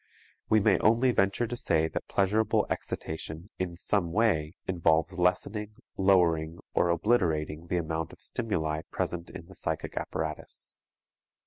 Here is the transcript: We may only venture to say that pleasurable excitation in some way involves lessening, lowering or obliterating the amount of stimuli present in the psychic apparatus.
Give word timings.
We 0.49 0.59
may 0.59 0.79
only 0.79 1.11
venture 1.11 1.45
to 1.45 1.55
say 1.55 1.87
that 1.87 2.07
pleasurable 2.07 2.65
excitation 2.71 3.51
in 3.59 3.75
some 3.75 4.11
way 4.11 4.55
involves 4.67 5.13
lessening, 5.19 5.75
lowering 5.95 6.57
or 6.73 6.89
obliterating 6.89 7.67
the 7.67 7.77
amount 7.77 8.11
of 8.11 8.19
stimuli 8.19 8.81
present 8.89 9.29
in 9.29 9.45
the 9.45 9.53
psychic 9.53 9.95
apparatus. 9.97 10.79